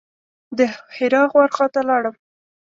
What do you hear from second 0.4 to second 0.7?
د